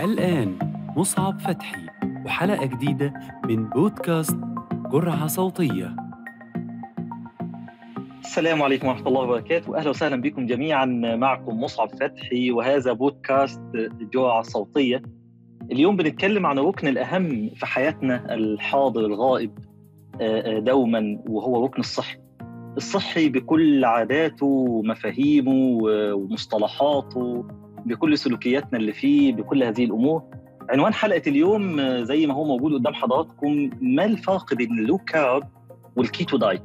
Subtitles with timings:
[0.00, 0.58] الآن
[0.96, 1.86] مصعب فتحي
[2.26, 4.36] وحلقة جديدة من بودكاست
[4.92, 5.96] جرعة صوتية.
[8.20, 9.76] السلام عليكم ورحمة الله وبركاته.
[9.76, 10.84] أهلا وسهلا بكم جميعا
[11.16, 13.60] معكم مصعب فتحي وهذا بودكاست
[14.14, 15.02] جرعة صوتية.
[15.72, 19.58] اليوم بنتكلم عن الركن الأهم في حياتنا الحاضر الغائب
[20.20, 22.18] آه، آه، دوما وهو ركن الصحي.
[22.76, 25.78] الصحي بكل عاداته ومفاهيمه
[26.14, 27.44] ومصطلحاته
[27.86, 30.22] بكل سلوكياتنا اللي فيه بكل هذه الأمور.
[30.70, 34.98] عنوان حلقة اليوم آه، زي ما هو موجود قدام حضراتكم ما الفرق بين ال low
[34.98, 35.42] carb
[35.96, 36.62] وال keto diet؟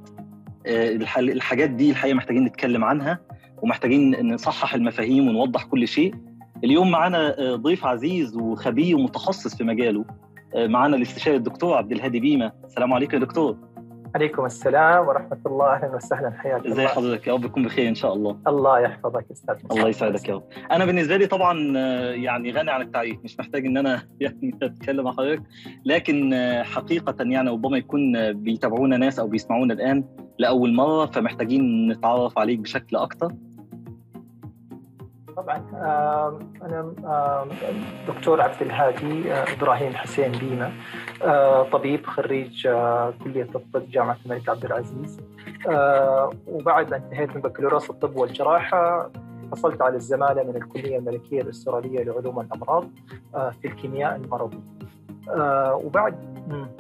[1.18, 3.20] الحاجات دي الحقيقة محتاجين نتكلم عنها
[3.62, 6.16] ومحتاجين نصحح المفاهيم ونوضح كل شيء.
[6.64, 10.06] اليوم معنا ضيف عزيز وخبير ومتخصص في مجاله
[10.56, 13.58] معنا الاستشاري الدكتور عبد الهادي بيمه السلام عليكم يا دكتور.
[14.16, 15.74] عليكم السلام ورحمة الله.
[15.74, 16.34] أهلا وسهلا.
[16.38, 18.40] حياك ازي حضرتك يا رب؟ تكون بخير إن شاء الله.
[18.48, 20.44] الله يحفظك أستاذ الله يسعدك يا رب.
[20.72, 21.78] أنا بالنسبة لي طبعا
[22.12, 23.18] يعني غني عن التعريف.
[23.24, 25.44] مش محتاج إن أنا يعني أتكلم مع حضرتك.
[25.86, 26.34] لكن
[26.66, 30.04] حقيقة يعني ربما يكون بيتابعونا ناس أو بيسمعونا الآن
[30.40, 33.32] لأول مرة فمحتاجين نتعرف عليك بشكل أكتر.
[35.36, 35.62] طبعا
[36.62, 36.94] أنا
[38.08, 40.72] دكتور عبد الهادي إبراهيم حسين بيمه
[41.64, 42.68] طبيب خريج
[43.24, 45.22] كلية الطب جامعة الملك عبد العزيز.
[46.48, 49.10] وبعد ما انتهيت من بكالوريوس الطب والجراحة
[49.52, 52.88] حصلت على الزمالة من الكلية الملكية الأسترالية لعلوم الأمراض
[53.34, 54.60] في الكيمياء المرضي.
[55.86, 56.36] وبعد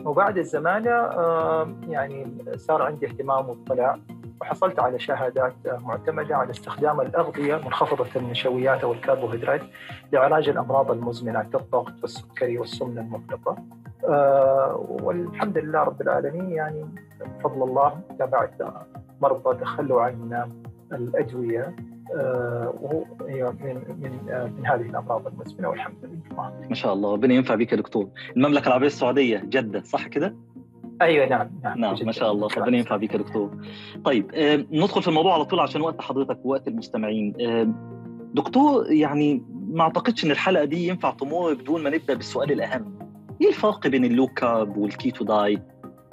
[0.05, 0.91] وبعد الزمالة
[1.89, 3.97] يعني صار عندي اهتمام واطلاع
[4.45, 9.61] وحصلت على شهادات معتمدة على استخدام الأغذية منخفضة النشويات أو الكربوهيدرات
[10.13, 13.57] لعلاج الأمراض المزمنة كالضغط والسكري والسمنة المفرطة
[14.09, 16.85] أه والحمد لله رب العالمين يعني
[17.39, 18.53] بفضل الله تابعت
[19.21, 20.49] مرضى تخلوا عن
[20.91, 21.75] الأدوية
[22.81, 24.11] وهو من من
[24.57, 26.51] من هذه الأمراض المزمنة والحمد لله.
[26.69, 28.09] ما شاء الله ربنا ينفع بك يا دكتور.
[28.37, 30.35] المملكة العربية السعودية جدة صح كده؟
[31.01, 33.57] أيوه نعم نعم, نعم ما شاء الله ربنا ينفع بيك يا دكتور.
[34.05, 37.33] طيب آه ندخل في الموضوع على طول عشان وقت حضرتك ووقت المستمعين.
[37.41, 37.67] آه
[38.33, 42.99] دكتور يعني ما أعتقدش إن الحلقة دي ينفع تمر بدون ما نبدأ بالسؤال الأهم.
[43.41, 45.63] إيه الفرق بين ال low carb وال keto diet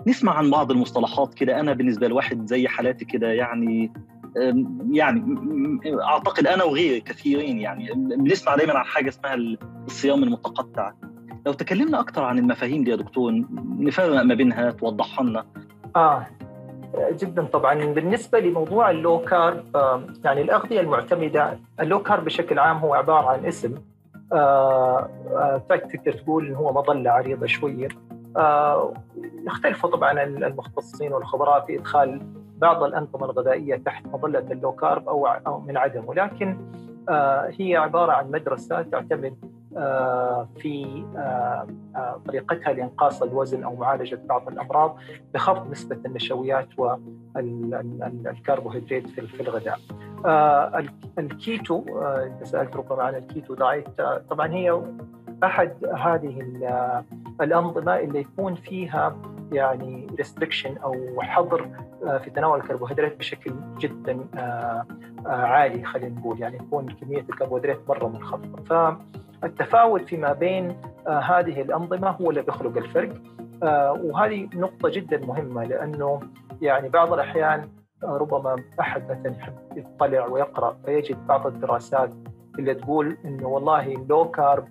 [0.06, 1.60] نسمع عن بعض المصطلحات كده.
[1.60, 3.92] أنا بالنسبة لواحد زي حالاتي كده يعني
[4.90, 5.24] يعني
[6.02, 9.34] أعتقد أنا وغيري كثيرين يعني بنسمع دايما عن حاجة اسمها
[9.86, 10.92] الصيام المتقطع.
[11.46, 13.32] لو تكلمنا أكثر عن المفاهيم دي يا دكتور
[13.78, 15.44] نفرق ما بينها توضحها لنا.
[15.96, 16.26] آه
[17.12, 17.74] جدا طبعا.
[17.84, 19.64] بالنسبة لموضوع ال low carb
[20.24, 23.74] يعني الأغذية المعتمدة ال low carb بشكل عام هو عبارة عن اسم.
[24.32, 25.10] آه
[25.68, 27.88] تقدر تقول ان هو مظلة عريضة شوية.
[28.36, 28.94] آه
[29.46, 32.20] يختلفوا طبعا المختصين والخبراء في إدخال
[32.58, 36.14] بعض الأنظمة الغذائية تحت مظلة اللو كارب أو أو من عدمه.
[36.14, 36.56] لكن
[37.08, 39.34] آه هي عبارة عن مدرسة تعتمد
[40.56, 41.04] في
[42.26, 44.96] طريقتها لإنقاص الوزن أو معالجة بعض الأمراض
[45.34, 49.78] بخفض نسبة النشويات والكربوهيدرات في الغذاء.
[51.18, 53.88] الكيتو أنت سألت ربما عن ال keto diet
[54.30, 54.82] طبعا هي
[55.44, 56.38] أحد هذه
[57.40, 59.16] الأنظمة اللي يكون فيها
[59.52, 61.68] يعني restriction أو حظر
[62.24, 64.18] في تناول الكربوهيدرات بشكل جدا
[65.26, 68.96] عالي خلينا نقول يعني يكون كمية الكربوهيدرات مرة منخفضة
[69.42, 70.76] فالتفاوت فيما بين
[71.06, 73.12] هذه الأنظمة هو اللي بيخلق الفرق
[74.04, 76.20] وهذه نقطة جدا مهمة لأنه
[76.62, 77.68] يعني بعض الأحيان
[78.04, 82.14] ربما أحد مثلا يحب يطلع ويقرأ فيجد بعض الدراسات
[82.58, 84.68] اللي تقول إنه والله ال low carb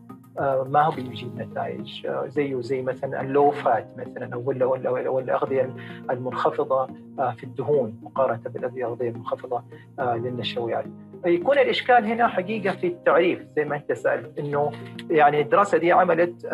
[0.67, 5.25] ما هو بيجيب نتائج زيه زي مثلا ال low fat مثلا أو ولا ولا ولا
[5.25, 5.75] الاغذيه
[6.09, 9.63] المنخفضة في الدهون مقارنة بالاغذيه المنخفضة
[9.99, 10.85] للنشويات.
[11.25, 14.71] يكون الإشكال هنا حقيقة في التعريف زي ما أنت سألت إنه
[15.09, 16.45] يعني الدراسة دي عملت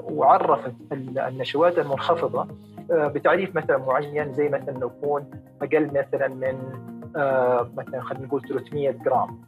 [0.00, 2.48] وعرفت النشويات المنخفضة
[2.90, 5.30] بتعريف مثلا معين زي مثلا يكون
[5.62, 6.58] أقل مثلا من
[7.76, 9.40] مثلا خلينا نقول 300 جرام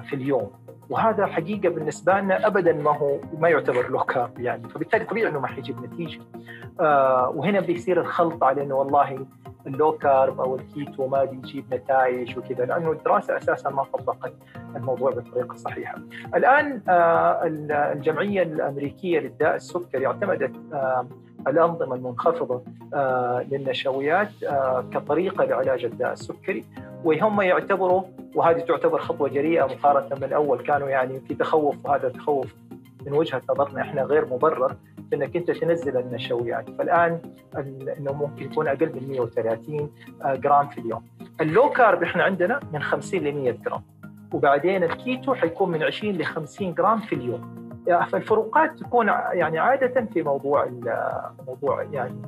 [0.00, 0.50] في اليوم.
[0.90, 4.68] وهذا حقيقة بالنسبة لنا ابدا ما هو ما يعتبر carb يعني.
[4.68, 6.20] فبالتالي طبيعي إنه ما حيجيب نتيجة.
[6.80, 9.26] آه وهنا بيصير الخلط على إنه والله
[9.66, 14.32] ال low carb أو الكيتو ما بيجيب نتائج وكذا لأنه الدراسة أساسا ما طبقت
[14.76, 15.98] الموضوع بالطريقة الصحيحه.
[16.34, 17.40] الآن آه
[17.92, 21.06] الجمعية الأمريكية للداء السكري اعتمدت آه
[21.48, 22.62] الأنظمة المنخفضة
[22.94, 24.30] آه للنشويات
[24.92, 26.64] كطريقة لعلاج الداء السكري
[27.04, 28.02] وهم يعتبروا
[28.34, 32.54] وهذه تعتبر خطوة جريئة مقارنة من الأول كانوا يعني في تخوف وهذا تخوف
[33.06, 34.76] من وجهة نظرنا إحنا غير مبرر
[35.10, 37.20] في إنك أنت تنزل النشويات فالآن
[37.98, 39.90] إنه ممكن يكون أقل من 130
[40.24, 41.02] جرام في اليوم.
[41.40, 43.82] ال low carb إحنا عندنا من 50 ل 100 جرام
[44.32, 47.66] وبعدين الكيتو حيكون من 20 ل 50 جرام في اليوم.
[47.86, 50.68] فالفروقات تكون يعني عادة في موضوع
[51.46, 52.22] موضوع يعني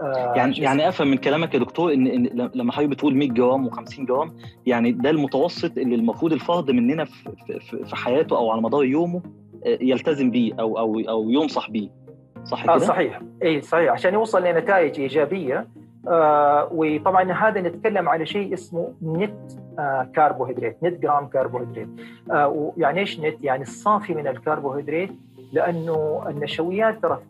[0.00, 3.70] آه يعني يعني أفهم من كلامك يا دكتور ان, إن لما حضرتك بتقول 100 جرام
[3.70, 4.36] و50 جرام
[4.66, 9.22] يعني ده المتوسط اللي المفروض الفرد مننا في, في, في حياته أو على مدار يومه
[9.24, 9.30] آه،
[9.64, 11.88] يلتزم بيه أو أو أو ينصح بيه.
[12.44, 13.20] صح كده؟ آه صحيح.
[13.42, 13.92] اي صحيح.
[13.92, 15.68] عشان يوصل لنتائج إيجابية.
[16.08, 21.88] آه وطبعا هذا نتكلم على شيء اسمه نت آه كربوهيدرات نت جرام كربوهيدرات.
[22.30, 25.10] آه ويعني إيش نت؟ يعني الصافي من الكربوهيدرات
[25.52, 27.22] لأنه النشويات ترى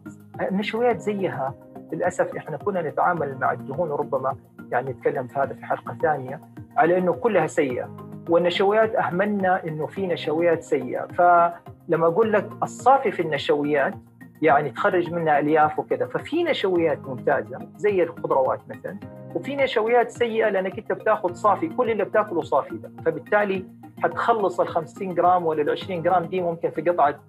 [0.51, 1.55] النشويات زيها.
[1.93, 4.37] للأسف إحنا كنا نتعامل مع الدهون وربما
[4.73, 6.41] يعني نتكلم في هذا في حلقة ثانية
[6.77, 8.06] على إنه كلها سيئة.
[8.29, 11.07] والنشويات أهملنا إنه في نشويات سيئة.
[11.07, 13.95] فلما أقول لك الصافي في النشويات
[14.43, 18.97] يعني تخرج منها ألياف وكذا ففي نشويات ممتازة زي الخضروات مثلا
[19.35, 22.91] وفي نشويات سيئة لأنك أنت بتاخذ صافي كل اللي بتاكله صافي ده.
[23.05, 23.65] فبالتالي
[24.03, 27.21] حتخلص ال 50 جرام ولا ال 20 جرام دي ممكن في قطعة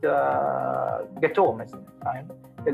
[1.19, 2.27] جاتو مثلا فاهم؟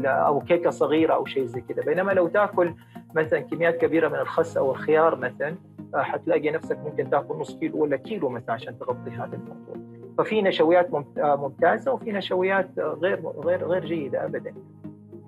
[0.05, 1.83] أو كيكة صغيرة أو شيء زي كذا.
[1.83, 2.73] بينما لو تأكل
[3.15, 5.55] مثلا كميات كبيرة من الخس أو الخيار مثلا آه،
[5.95, 10.03] حتلاقي نفسك ممكن تاكل نص كيلو ولا كيلو مثلا عشان تغطي هذا الموضوع.
[10.17, 14.53] ففي نشويات آه، ممتازة وفي نشويات غير غير غير جيدة ابدا.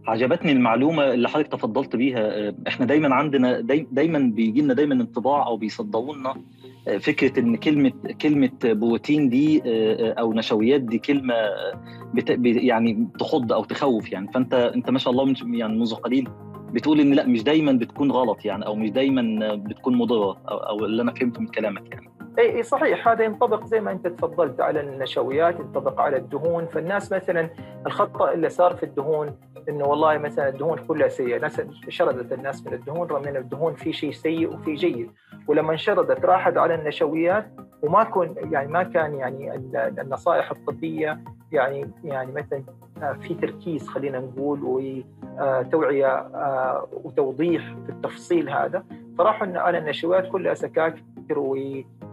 [0.08, 4.94] عجبتني المعلومة اللي حضرتك تفضلت بيها آه، إحنا دايما عندنا داي دايما بيجي لنا دايما
[4.94, 6.36] انطباع أو بيصدقوا لنا
[7.00, 7.92] فكرة إن كلمة
[8.22, 9.62] كلمة بروتين دي
[10.20, 11.34] أو نشويات دي كلمة
[12.14, 14.32] بت يعني تخض أو تخوف يعني.
[14.32, 16.30] فأنت أنت ما شاء الله يعني منذ قليل
[16.75, 20.86] بتقول إن لا مش دايما بتكون غلط يعني أو مش دايما بتكون مضرة أو, أو
[20.86, 22.10] اللي أنا فهمته من كلامك يعني.
[22.39, 23.07] إي صحيح.
[23.07, 26.66] هذا ينطبق زي ما أنت تفضلت على النشويات ينطبق على الدهون.
[26.66, 27.50] فالناس مثلا
[27.86, 29.31] الخطأ اللي صار في الدهون
[29.69, 31.38] إنه والله مثلا الدهون كلها سيئة.
[31.38, 35.12] ناس شردت الناس من الدهون رغم إن الدهون في شيء سيء وفي جيد.
[35.48, 37.48] ولما انشردت راحت على النشويات
[37.81, 39.56] وما كن يعني ما كان يعني
[40.01, 41.21] النصائح الطبية
[41.51, 42.63] يعني يعني مثلا
[43.21, 44.63] في تركيز خلينا نقول
[45.40, 48.84] وتوعيه آه، وتوضيح في التفصيل هذا.
[49.18, 51.02] فراحوا على النشويات كلها سكاكر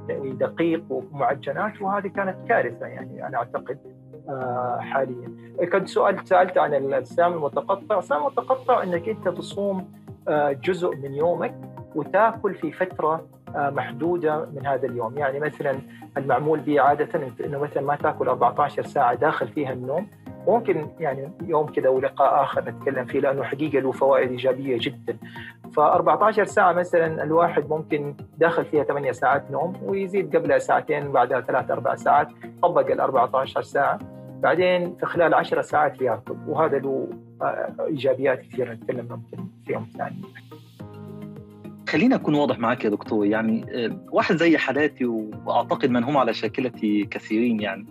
[0.09, 3.79] ودقيق ومعجنات وهذه كانت كارثة يعني أنا أعتقد
[4.29, 5.29] آه، حاليا.
[5.73, 7.99] كنت سؤال سألت عن الصيام المتقطع.
[7.99, 9.89] الصيام المتقطع إنك أنت تصوم
[10.65, 11.55] جزء من يومك
[11.95, 13.27] وتأكل في فترة
[13.57, 15.19] آه، محدودة من هذا اليوم.
[15.19, 15.79] يعني مثلا
[16.17, 20.07] المعمول به عادة إنه مثلا ما تأكل 14 ساعة داخل فيها النوم
[20.47, 25.17] ممكن يعني يوم كذا ولقاء آخر نتكلم فيه لأنه حقيقة له فوائد إيجابية جدا.
[25.73, 31.41] ف 14 ساعة مثلا الواحد ممكن داخل فيها 8 ساعات نوم ويزيد قبلها ساعتين بعدها
[31.41, 32.29] ثلاث أربع ساعات
[32.63, 33.99] طبق ال 14 ساعة.
[34.43, 37.09] بعدين في خلال 10 ساعات يأكل وهذا له
[37.81, 40.23] إيجابيات كثيرة نتكلم ممكن في يوم ثاني.
[41.89, 45.05] خليني أكون واضح معاك يا دكتور يعني آه، واحد زي حالاتي
[45.47, 47.87] وأعتقد من هم على شاكلتي كثيرين يعني.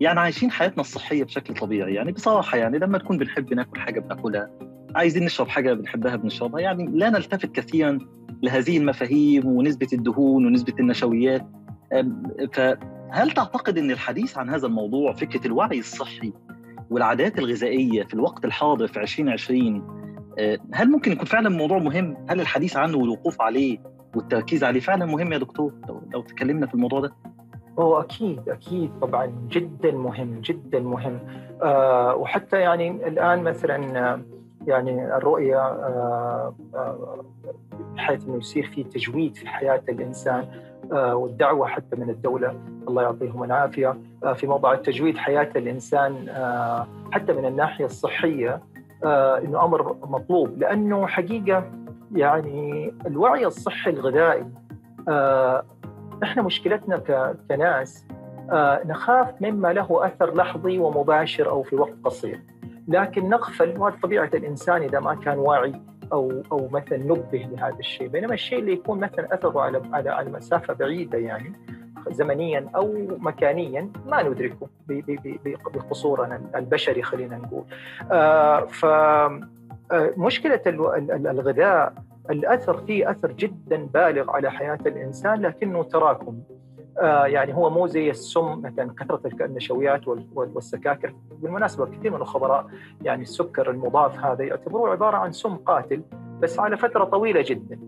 [0.00, 4.50] يعني عايشين حياتنا الصحية بشكل طبيعي يعني بصراحة يعني لما نكون بنحب ناكل حاجة بناكلها
[4.94, 7.98] عايزين نشرب حاجة بنحبها بنشربها يعني لا نلتفت كثيرا
[8.42, 11.46] لهذه المفاهيم ونسبة الدهون ونسبة النشويات
[12.52, 16.32] فهل تعتقد إن الحديث عن هذا الموضوع فكرة الوعي الصحي
[16.90, 19.96] والعادات الغذائية في الوقت الحاضر في 2020
[20.38, 23.78] آه، هل ممكن يكون فعلا موضوع مهم؟ هل الحديث عنه والوقوف عليه
[24.14, 25.74] والتركيز عليه فعلا مهم يا دكتور؟
[26.12, 27.14] لو تكلمنا في الموضوع ده.
[27.78, 31.18] هو أكيد أكيد طبعا جدا مهم جدا مهم.
[31.62, 34.20] آه وحتى يعني الآن مثلا آه،
[34.66, 37.24] يعني الرؤية آه آه
[37.94, 40.44] بحيث إنه يصير في تجويد في حياة الإنسان
[40.92, 43.98] آه والدعوة حتى من الدولة الله يعطيهم العافية.
[44.34, 46.14] في موضوع التجويد حياة الإنسان
[47.12, 48.60] حتى من الناحية الصحية
[49.04, 50.58] إنه أمر مطلوب.
[50.58, 51.70] لأنه حقيقة
[52.14, 54.46] يعني الوعي الصحي الغذائي
[56.22, 57.02] إحنا مشكلتنا
[57.48, 58.06] كناس
[58.50, 62.40] آه نخاف مما له أثر لحظي ومباشر أو في وقت قصير.
[62.88, 65.72] لكن نغفل وهذه طبيعة الإنسان إذا ما كان واعي
[66.12, 68.08] أو أو مثلا نبه لهذا الشيء.
[68.08, 71.52] بينما الشيء اللي يكون مثلا أثره على على مسافة بعيدة يعني
[72.10, 74.68] زمنيا أو مكانيا ما ندركه
[75.74, 77.64] بقصورنا البشري خلينا نقول.
[78.12, 81.94] آه، فمشكله آه، الغذاء
[82.30, 86.38] الأثر فيه أثر جدا بالغ على حياة الإنسان لكنه تراكم.
[87.00, 91.14] آه، يعني هو مو زي السم مثلا كثرة النشويات والسكاكر.
[91.30, 92.66] بالمناسبة كثير من الخبراء
[93.02, 96.02] يعني السكر المضاف هذا يعتبروه عبارة عن سم قاتل
[96.40, 97.78] بس على فترة طويلة جدا.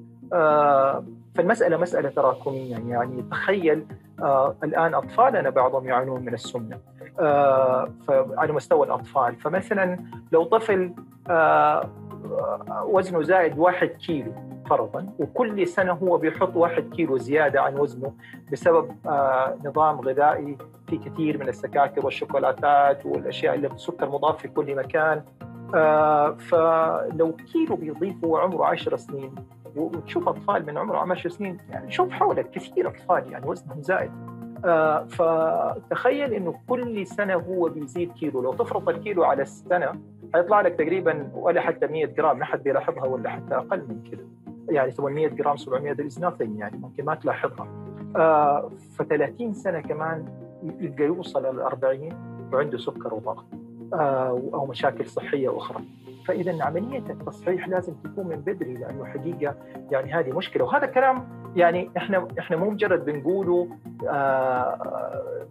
[1.34, 2.76] فالمسألة مسألة تراكمية.
[2.76, 3.86] يعني تخيل
[4.22, 6.78] آه الآن أطفالنا بعضهم يعانون من السمنه
[7.20, 9.36] آه على مستوى الأطفال.
[9.36, 9.98] فمثلا
[10.32, 10.94] لو طفل
[11.30, 11.90] آه
[12.84, 14.32] وزنه زائد واحد كيلو
[14.70, 18.12] فرضا وكل سنة هو بيحط واحد كيلو زيادة عن وزنه
[18.52, 24.76] بسبب آه نظام غذائي في كثير من السكاكر والشوكولاتات والأشياء اللي بالسكر مضاف في كل
[24.76, 25.22] مكان.
[25.74, 29.34] آه فلو كيلو بيضيفوا عمره 10 سنين
[29.76, 34.10] وتشوف أطفال من عمره 10 سنين يعني شوف حولك كثير أطفال يعني وزنهم زائد.
[34.64, 38.42] آه فتخيل إنه كل سنة هو بيزيد كيلو.
[38.42, 39.92] لو تفرض الكيلو على السنة
[40.34, 44.24] حيطلع لك تقريبا ولا حتى 100 جرام ما حد بيلاحظها ولا حتى أقل من كذا
[44.68, 47.68] يعني 800 جرام 700 is nothing يعني ممكن ما تلاحظها.
[48.16, 50.24] آه ف 30 سنة كمان
[50.62, 53.44] يبقى يوصل ل 40 وعنده سكر وضغط
[53.94, 55.84] آه أو مشاكل صحية أخرى.
[56.26, 59.54] فاذا عملية التصحيح لازم تكون من بدري لأنه حقيقة
[59.90, 60.64] يعني هذه مشكلة.
[60.64, 63.68] وهذا كلام يعني إحنا إحنا مو مجرد بنقوله
[64.08, 64.78] آه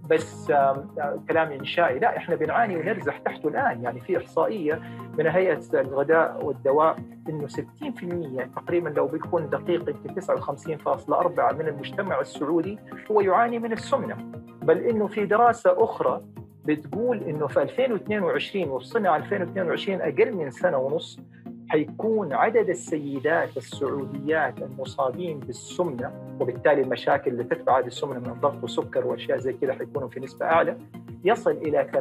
[0.09, 0.85] بس آه
[1.29, 3.83] كلام إنشائي لا إحنا بنعاني ونرزح تحته الآن.
[3.83, 4.81] يعني في إحصائية
[5.17, 6.95] من هيئة الغذاء والدواء
[7.29, 12.79] إنه 60% تقريبا لو بيكون دقيق يمكن 59.4 من المجتمع السعودي
[13.11, 14.15] هو يعاني من السمنة.
[14.61, 16.21] بل إنه في دراسة أخرى
[16.65, 21.19] بتقول إنه في 2022 وصلنا على 2022 أقل من سنة ونص
[21.67, 29.07] حيكون عدد السيدات السعوديات المصابين بالسمنة وبالتالي المشاكل اللي تتبع هذه السمنة من ضغط وسكر
[29.07, 30.77] وأشياء زي كذا حيكونوا في نسبة أعلى
[31.24, 31.97] يصل إلى 80%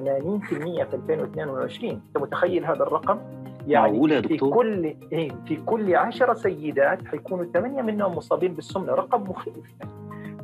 [0.84, 3.18] في 2022 أنت متخيل هذا الرقم؟
[3.66, 9.54] يعني في كل إيه في كل 10 سيدات حيكونوا ثمانية منهم مصابين بالسمنة رقم مخيف.
[9.80, 9.96] يعني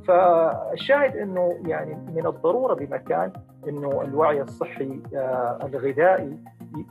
[0.05, 3.33] فالشاهد إنه يعني من الضرورة بمكان
[3.69, 5.01] إنه الوعي الصحي
[5.65, 6.39] الغذائي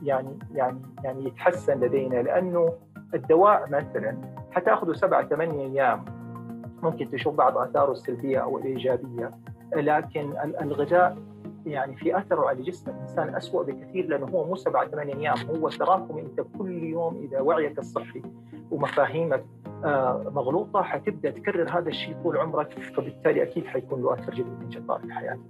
[0.02, 2.72] يعني يعني يعني يتحسن لدينا لأنه
[3.14, 4.16] الدواء مثلا
[4.50, 6.04] حتأخذه سبعة ثمانية أيام.
[6.82, 9.30] ممكن تشوف بعض آثاره السلبية أو الإيجابية.
[9.76, 11.18] لكن الغذاء
[11.66, 15.36] يعني في أثره على جسم الإنسان اسوء بكثير لأنه هو مو سبعة ثمانية أيام.
[15.56, 18.22] هو تراكم أنت كل يوم إذا وعيك الصحي
[18.70, 19.44] ومفاهيمك
[20.34, 25.12] مغلوطة حتبدأ تكرر هذا الشيء طول عمرك فبالتالي أكيد حيكون له أثر جدا جبار في
[25.12, 25.40] حياتك.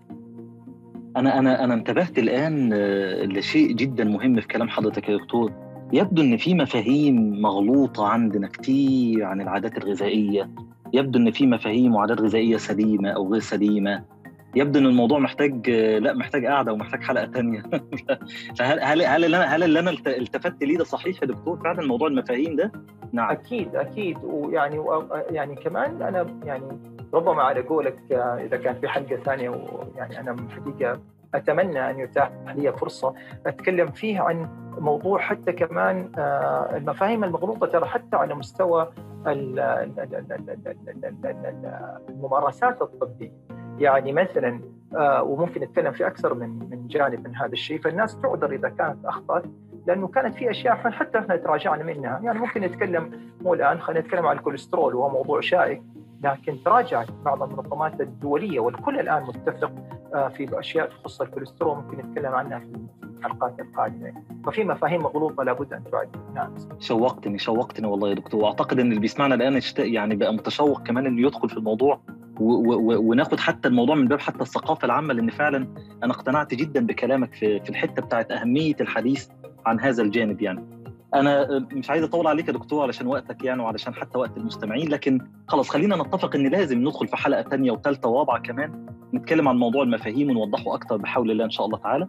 [1.16, 2.74] أنا أنا أنا انتبهت الآن
[3.24, 5.52] لشيء جدا مهم في كلام حضرتك يا دكتور.
[5.92, 10.50] يبدو إن في مفاهيم مغلوطة عندنا كتير عن العادات الغذائية.
[10.92, 14.04] يبدو إن في مفاهيم وعادات غذائية سليمة أو غير سليمة.
[14.54, 17.62] يبدو إن الموضوع محتاج لا محتاج قاعدة ومحتاج حلقة ثانية
[18.58, 21.86] فهل هل هل اللي أنا هل اللي أنا التفت ليه ده صحيح يا دكتور؟ فعلا
[21.86, 22.72] موضوع المفاهيم ده؟
[23.12, 23.30] نعم.
[23.30, 24.18] أكيد أكيد.
[24.24, 24.84] ويعني
[25.30, 26.64] يعني كمان أنا يعني
[27.14, 31.00] ربما على قولك اذا كان في حلقه ثانية ويعني أنا حقيقه
[31.34, 33.14] اتمنى ان يتاح لي فرصه
[33.46, 36.12] اتكلم فيها عن موضوع حتى كمان
[36.76, 38.92] المفاهيم المغلوطه ترى حتى على مستوى
[42.08, 43.32] الممارسات الطبيه
[43.78, 44.60] يعني مثلا
[45.22, 49.44] وممكن نتكلم في أكثر من من جانب من هذا الشيء فالناس تعذر اذا كانت اخطات
[49.86, 54.26] لأنه كانت في اشياء حتى إحنا تراجعنا منها يعني ممكن نتكلم مو الان خلينا نتكلم
[54.26, 55.82] عن الكوليسترول وهو موضوع شائك
[56.22, 59.72] لكن تراجعت بعض المنظمات الدولية والكل الآن متفق
[60.36, 62.66] في أشياء تخص الكوليسترول ممكن نتكلم عنها في
[63.18, 64.12] الحلقات القادمة.
[64.46, 66.08] ففي مفاهيم مغلوطة لابد أن تعد.
[66.34, 66.54] نعم.
[66.78, 68.42] شوقتني شوقتني والله يا دكتور.
[68.42, 72.00] وأعتقد إن اللي بيسمعنا الآن يعني بقى متشوق كمان إنه يدخل في الموضوع
[72.40, 75.66] وناخد حتى الموضوع من باب حتى الثقافة العامة لأن فعلا
[76.02, 79.28] أنا اقتنعت جدا بكلامك في في الحتة بتاعت أهمية الحديث
[79.66, 80.81] عن هذا الجانب يعني.
[81.14, 85.18] أنا مش عايز أطول عليك يا دكتور علشان وقتك يعني وعلشان حتى وقت المستمعين لكن
[85.48, 89.82] خلاص خلينا نتفق إن لازم ندخل في حلقة ثانية وثالثه ورابعه كمان نتكلم عن موضوع
[89.82, 92.08] المفاهيم ونوضحه أكتر بحول الله إن شاء الله تعالى.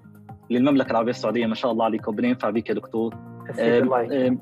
[0.51, 3.15] للمملكة العربية السعودية ما شاء الله عليك ربنا ينفع بيك يا دكتور.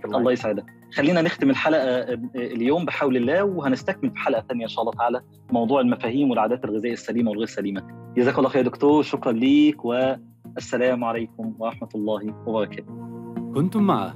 [0.05, 0.65] الله يسعدك.
[0.95, 5.21] خلينا نختم الحلقة اليوم بحول الله وهنستكمل في حلقة ثانية إن شاء الله تعالى
[5.51, 8.02] موضوع المفاهيم والعادات الغذائية السليمة والغير سليمة.
[8.17, 12.93] جزاك الله خير دكتور شكرا ليك والسلام عليكم ورحمة الله وبركاته.
[13.55, 14.15] كنتم مع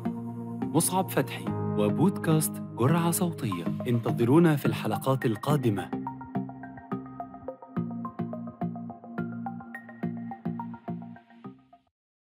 [0.63, 1.45] مصعب فتحي
[1.79, 3.65] وبودكاست جرعة صوتية.
[3.89, 6.06] انتظرونا في الحلقات القادمة.